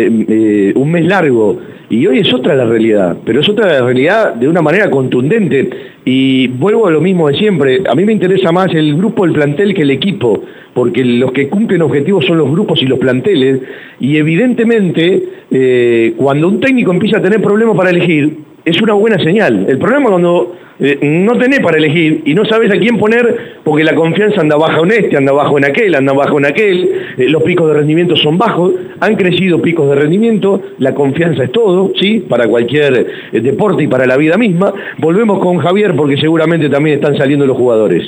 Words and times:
eh, 0.00 0.72
un 0.76 0.92
mes 0.92 1.04
largo. 1.06 1.58
Y 1.90 2.06
hoy 2.06 2.20
es 2.20 2.32
otra 2.32 2.54
la 2.54 2.64
realidad, 2.64 3.16
pero 3.24 3.40
es 3.40 3.48
otra 3.48 3.66
la 3.66 3.84
realidad 3.84 4.32
de 4.34 4.46
una 4.46 4.62
manera 4.62 4.88
contundente. 4.88 5.70
Y 6.04 6.46
vuelvo 6.46 6.86
a 6.86 6.92
lo 6.92 7.00
mismo 7.00 7.26
de 7.26 7.36
siempre, 7.36 7.82
a 7.84 7.96
mí 7.96 8.04
me 8.04 8.12
interesa 8.12 8.52
más 8.52 8.72
el 8.74 8.96
grupo, 8.96 9.24
el 9.24 9.32
plantel 9.32 9.74
que 9.74 9.82
el 9.82 9.90
equipo, 9.90 10.44
porque 10.72 11.04
los 11.04 11.32
que 11.32 11.48
cumplen 11.48 11.82
objetivos 11.82 12.24
son 12.26 12.38
los 12.38 12.48
grupos 12.48 12.80
y 12.80 12.86
los 12.86 13.00
planteles. 13.00 13.60
Y 13.98 14.18
evidentemente 14.18 15.20
eh, 15.50 16.14
cuando 16.16 16.46
un 16.46 16.60
técnico 16.60 16.92
empieza 16.92 17.16
a 17.16 17.22
tener 17.22 17.42
problemas 17.42 17.76
para 17.76 17.90
elegir, 17.90 18.36
es 18.64 18.80
una 18.80 18.92
buena 18.92 19.18
señal. 19.18 19.66
El 19.68 19.78
problema 19.78 20.10
cuando 20.10 20.54
eh, 20.80 20.98
no 21.02 21.36
tenés 21.36 21.58
para 21.58 21.76
elegir 21.76 22.22
y 22.24 22.34
no 22.34 22.44
sabes 22.44 22.70
a 22.70 22.78
quién 22.78 22.98
poner 22.98 23.58
porque 23.64 23.82
la 23.82 23.96
confianza 23.96 24.40
anda 24.40 24.56
baja 24.56 24.80
en 24.80 24.92
este, 24.92 25.16
anda 25.16 25.32
bajo 25.32 25.58
en 25.58 25.64
aquel, 25.64 25.92
anda 25.96 26.12
bajo 26.12 26.38
en 26.38 26.46
aquel, 26.46 26.90
eh, 27.16 27.28
los 27.28 27.42
picos 27.42 27.66
de 27.66 27.74
rendimiento 27.74 28.14
son 28.14 28.38
bajos, 28.38 28.72
han 29.00 29.16
crecido 29.16 29.60
picos 29.60 29.88
de 29.88 29.94
rendimiento, 29.94 30.60
la 30.78 30.94
confianza 30.94 31.44
es 31.44 31.52
todo, 31.52 31.92
¿sí? 31.98 32.20
Para 32.28 32.46
cualquier 32.46 33.06
eh, 33.32 33.40
deporte 33.40 33.82
y 33.84 33.86
para 33.86 34.06
la 34.06 34.16
vida 34.16 34.36
misma. 34.36 34.72
Volvemos 34.98 35.38
con 35.38 35.58
Javier 35.58 35.94
porque 35.96 36.16
seguramente 36.16 36.68
también 36.68 36.96
están 36.96 37.16
saliendo 37.16 37.46
los 37.46 37.56
jugadores. 37.56 38.04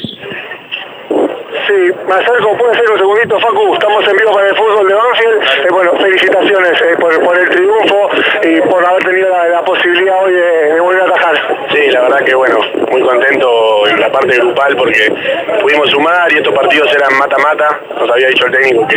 Sí, 1.66 1.92
me 2.08 2.14
acerco, 2.14 2.56
puede 2.58 2.74
ser 2.74 2.90
un 2.90 2.98
segundito, 2.98 3.38
Facu, 3.38 3.74
estamos 3.74 4.08
en 4.08 4.16
vivo 4.16 4.32
para 4.32 4.48
el 4.48 4.56
fútbol 4.56 4.88
de 4.88 4.94
Banfield. 4.94 5.70
bueno, 5.70 5.92
felicitaciones 6.00 6.82
por, 6.98 7.38
el 7.38 7.48
triunfo 7.50 8.10
y 8.42 8.60
por 8.68 8.84
haber 8.88 9.04
tenido 9.04 9.28
la, 9.28 9.62
posibilidad 9.64 10.24
hoy 10.24 10.32
de 10.32 10.80
volver 10.80 11.02
a 11.02 11.04
atajar. 11.04 11.68
Sí, 11.72 11.89
la 12.00 12.08
verdad 12.08 12.24
que 12.24 12.34
bueno, 12.34 12.58
muy 12.90 13.02
contento 13.02 13.86
en 13.88 14.00
la 14.00 14.10
parte 14.10 14.34
grupal 14.36 14.74
porque 14.76 15.12
pudimos 15.60 15.90
sumar 15.90 16.32
y 16.32 16.38
estos 16.38 16.54
partidos 16.54 16.90
eran 16.94 17.18
mata-mata, 17.18 17.80
nos 17.98 18.10
había 18.10 18.28
dicho 18.28 18.46
el 18.46 18.52
técnico 18.52 18.88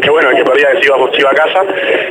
que, 0.00 0.10
bueno, 0.10 0.30
que 0.30 0.44
perdía 0.44 0.72
que 0.72 0.80
se 0.80 0.86
iba, 0.86 1.30
a 1.30 1.34
casa, 1.34 1.64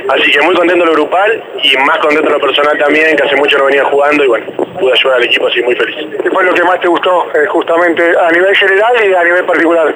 así 0.08 0.30
que 0.30 0.40
muy 0.40 0.54
contento 0.54 0.84
en 0.84 0.88
lo 0.88 0.94
grupal 0.94 1.42
y 1.62 1.76
más 1.84 1.98
contento 1.98 2.26
en 2.26 2.32
lo 2.32 2.40
personal 2.40 2.78
también, 2.78 3.14
que 3.16 3.22
hace 3.22 3.36
mucho 3.36 3.58
no 3.58 3.66
venía 3.66 3.84
jugando 3.84 4.24
y 4.24 4.28
bueno, 4.28 4.46
pude 4.78 4.92
ayudar 4.92 5.16
al 5.16 5.24
equipo 5.24 5.46
así 5.46 5.62
muy 5.62 5.76
feliz. 5.76 6.08
¿Qué 6.22 6.30
fue 6.30 6.42
lo 6.42 6.54
que 6.54 6.62
más 6.62 6.80
te 6.80 6.88
gustó 6.88 7.26
eh, 7.34 7.46
justamente 7.46 8.02
a 8.02 8.30
nivel 8.30 8.56
general 8.56 8.94
y 9.04 9.14
a 9.14 9.24
nivel 9.24 9.44
particular? 9.44 9.94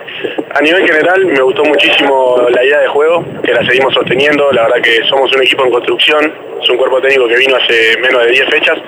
A 0.55 0.61
nivel 0.61 0.87
general 0.87 1.25
me 1.25 1.41
gustó 1.41 1.65
muchísimo 1.65 2.47
la 2.51 2.65
idea 2.65 2.81
de 2.81 2.89
juego, 2.89 3.25
que 3.43 3.53
la 3.53 3.65
seguimos 3.65 3.95
sosteniendo, 3.95 4.53
la 4.53 4.65
verdad 4.65 4.83
que 4.83 5.03
somos 5.09 5.35
un 5.35 5.43
equipo 5.43 5.65
en 5.65 5.71
construcción, 5.71 6.35
es 6.65 6.71
un 6.71 6.77
cuerpo 6.77 7.01
técnico 7.01 7.29
que 7.29 7.37
vino 7.37 7.57
hace 7.57 7.99
menos 8.01 8.25
de 8.25 8.31
10 8.31 8.51
fechas, 8.51 8.79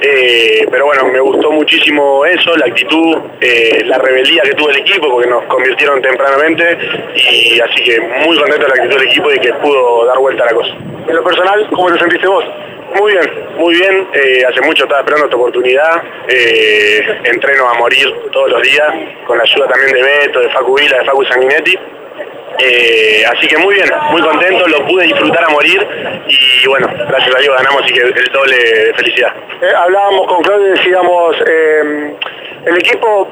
eh, 0.00 0.66
pero 0.70 0.86
bueno, 0.86 0.97
me 1.04 1.20
gustó 1.20 1.50
muchísimo 1.50 2.24
eso, 2.26 2.56
la 2.56 2.66
actitud, 2.66 3.16
eh, 3.40 3.82
la 3.84 3.98
rebeldía 3.98 4.42
que 4.42 4.52
tuvo 4.52 4.70
el 4.70 4.78
equipo, 4.78 5.10
porque 5.10 5.28
nos 5.28 5.44
convirtieron 5.44 6.00
tempranamente, 6.02 6.78
y 7.14 7.60
así 7.60 7.82
que 7.82 8.00
muy 8.00 8.36
contento 8.36 8.66
de 8.66 8.68
la 8.68 8.82
actitud 8.82 8.98
del 8.98 9.08
equipo 9.08 9.32
y 9.32 9.38
que 9.38 9.52
pudo 9.54 10.06
dar 10.06 10.18
vuelta 10.18 10.44
a 10.44 10.46
la 10.46 10.52
cosa. 10.52 10.74
En 11.08 11.14
lo 11.14 11.24
personal, 11.24 11.68
¿cómo 11.70 11.90
te 11.92 11.98
sentiste 11.98 12.26
vos? 12.26 12.44
Muy 12.98 13.12
bien, 13.12 13.30
muy 13.56 13.74
bien. 13.74 14.08
Eh, 14.14 14.42
hace 14.48 14.60
mucho 14.62 14.84
estaba 14.84 15.00
esperando 15.00 15.26
esta 15.26 15.36
oportunidad. 15.36 16.02
entreno 17.24 17.68
a 17.68 17.74
morir 17.74 18.12
todos 18.32 18.50
los 18.50 18.62
días, 18.62 18.94
con 19.26 19.36
la 19.36 19.44
ayuda 19.44 19.68
también 19.68 19.92
de 19.92 20.02
Beto, 20.02 20.40
de 20.40 20.48
Facu 20.50 20.74
Vila, 20.74 20.98
de 20.98 21.04
Facu 21.04 21.24
Sanguinetti. 21.24 21.78
Eh, 22.60 23.24
así 23.24 23.46
que 23.46 23.56
muy 23.58 23.74
bien, 23.74 23.88
muy 24.10 24.20
contento, 24.20 24.66
lo 24.66 24.84
pude 24.86 25.04
disfrutar 25.04 25.44
a 25.44 25.48
morir 25.50 25.86
y 26.26 26.66
bueno, 26.66 26.88
gracias 27.08 27.34
a 27.34 27.38
Dios 27.38 27.56
ganamos 27.56 27.82
y 27.88 27.94
que 27.94 28.00
el 28.00 28.32
doble 28.32 28.56
de 28.56 28.94
felicidad. 28.94 29.32
Eh, 29.62 29.72
hablábamos 29.76 30.26
con 30.26 30.42
Claudio 30.42 30.66
y 30.66 30.70
decíamos, 30.70 31.36
eh, 31.46 32.14
el 32.66 32.76
equipo 32.78 33.28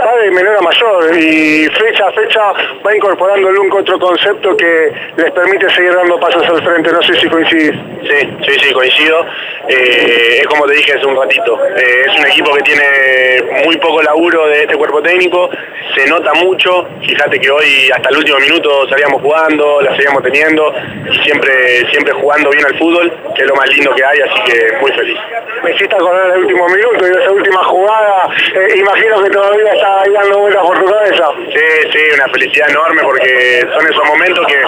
va 0.00 0.16
de 0.22 0.30
menor 0.30 0.56
a 0.58 0.62
mayor 0.62 1.18
y 1.18 1.66
fecha 1.70 2.06
a 2.06 2.12
fecha 2.12 2.40
va 2.86 2.94
incorporando 2.94 3.48
un 3.48 3.72
otro 3.72 3.98
concepto 3.98 4.56
que 4.56 4.92
les 5.16 5.30
permite 5.32 5.68
seguir 5.70 5.92
dando 5.92 6.20
pasos 6.20 6.48
al 6.48 6.62
frente, 6.62 6.92
no 6.92 7.02
sé 7.02 7.14
si 7.14 7.28
coincidís. 7.28 7.74
Sí, 8.00 8.30
sí, 8.46 8.60
sí, 8.60 8.72
coincido. 8.72 9.26
es 9.66 10.46
como 10.46 10.66
te 10.66 10.74
dije 10.74 10.92
hace 10.92 11.04
un 11.04 11.16
ratito, 11.16 11.58
es 11.76 12.16
un 12.16 12.26
equipo 12.28 12.52
que 12.54 12.62
tiene 12.62 13.64
muy 13.64 13.76
poco 13.78 14.00
laburo 14.02 14.46
de 14.46 14.60
este 14.62 14.76
cuerpo 14.76 15.02
técnico, 15.02 15.50
se 15.94 16.06
nota 16.06 16.32
mucho, 16.34 16.86
fíjate 17.00 17.38
que 17.40 17.50
hoy 17.50 17.90
hasta 17.94 18.08
el 18.10 18.18
último 18.18 18.38
minuto 18.38 18.88
salíamos 18.88 19.22
jugando, 19.22 19.80
la 19.80 19.94
seguíamos 19.96 20.22
teniendo 20.22 20.74
y 21.10 21.18
siempre, 21.24 21.88
siempre 21.90 22.12
jugando 22.14 22.50
bien 22.50 22.66
al 22.66 22.78
fútbol, 22.78 23.12
que 23.34 23.42
es 23.42 23.48
lo 23.48 23.54
más 23.54 23.68
lindo 23.68 23.94
que 23.94 24.04
hay, 24.04 24.18
así 24.20 24.40
que 24.44 24.76
muy 24.80 24.92
feliz. 24.92 25.18
Me 25.62 25.72
hiciste 25.72 25.94
acordar 25.94 26.30
el 26.34 26.40
último 26.40 26.68
minuto 26.68 27.06
y 27.06 27.10
esa 27.10 27.30
última 27.30 27.64
jugada, 27.64 28.28
eh, 28.54 28.78
imagino 28.78 29.22
que 29.22 29.30
todavía 29.30 29.72
está 29.72 30.02
ahí 30.02 30.12
dando 30.12 30.38
vueltas 30.38 30.62
por 30.62 30.78
tu 30.78 30.84
cabeza. 30.84 31.30
Sí, 31.52 31.90
sí, 31.92 31.98
una 32.14 32.28
felicidad 32.28 32.70
enorme 32.70 33.02
porque 33.02 33.60
son 33.72 33.86
esos 33.86 34.04
momentos 34.04 34.46
que, 34.46 34.62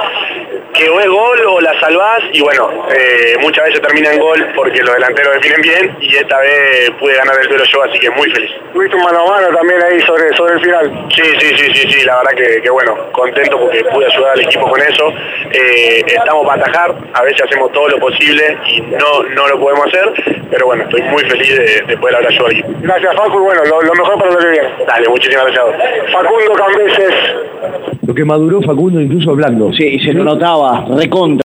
que 0.81 0.89
o 0.89 0.99
es 0.99 1.07
gol 1.09 1.39
o 1.47 1.61
la 1.61 1.79
salvás 1.79 2.23
y 2.33 2.41
bueno, 2.41 2.87
eh, 2.97 3.37
muchas 3.41 3.67
veces 3.67 3.83
termina 3.83 4.13
en 4.13 4.19
gol 4.19 4.49
porque 4.55 4.83
los 4.83 4.95
delanteros 4.95 5.35
definen 5.35 5.61
bien 5.61 5.97
y 6.01 6.17
esta 6.17 6.39
vez 6.39 6.91
pude 6.99 7.15
ganar 7.15 7.39
el 7.39 7.49
duelo 7.49 7.65
yo, 7.65 7.83
así 7.83 7.99
que 7.99 8.09
muy 8.11 8.31
feliz. 8.31 8.51
Tuviste 8.73 8.97
un 8.97 9.03
mano 9.03 9.21
a 9.21 9.31
mano 9.31 9.57
también 9.57 9.79
ahí 9.85 10.01
sobre, 10.01 10.35
sobre 10.37 10.55
el 10.55 10.61
final. 10.61 11.07
Sí, 11.15 11.23
sí, 11.39 11.55
sí, 11.57 11.67
sí, 11.75 11.91
sí, 11.91 12.05
la 12.07 12.17
verdad 12.19 12.33
que, 12.35 12.63
que 12.63 12.71
bueno, 12.71 12.97
contento 13.13 13.61
porque 13.61 13.85
pude 13.85 14.07
ayudar 14.07 14.33
al 14.33 14.41
equipo 14.41 14.71
con 14.71 14.81
eso. 14.81 15.13
Eh, 15.51 16.03
estamos 16.07 16.47
para 16.47 16.63
atajar, 16.63 16.95
a 17.13 17.23
veces 17.25 17.43
hacemos 17.43 17.71
todo 17.73 17.89
lo 17.89 17.99
posible 17.99 18.59
y 18.69 18.81
no, 18.81 19.23
no 19.35 19.49
lo 19.49 19.61
podemos 19.61 19.87
hacer, 19.87 20.13
pero 20.51 20.67
bueno, 20.67 20.85
estoy 20.85 21.03
muy 21.03 21.23
feliz 21.25 21.59
de, 21.87 21.97
poder 21.99 22.17
haber 22.17 22.29
ayudado 22.29 22.47
al 22.47 22.53
equipo. 22.53 22.69
Gracias 22.81 23.17
Facu, 23.17 23.39
bueno, 23.39 23.63
lo, 23.65 23.95
mejor 23.95 24.19
para 24.19 24.31
lo 24.31 24.39
que 24.39 24.49
viene. 24.49 24.71
Dale, 24.87 25.09
muchísimas 25.09 25.45
gracias. 25.45 26.11
Facundo 26.11 26.53
Cambeses. 26.55 28.00
Lo 28.11 28.15
que 28.15 28.25
maduró 28.25 28.61
Facundo 28.61 29.01
incluso 29.01 29.31
hablando. 29.31 29.73
Sí, 29.73 29.97
se 30.01 30.13
lo 30.13 30.25
notaba, 30.25 30.85
recontra. 30.97 31.39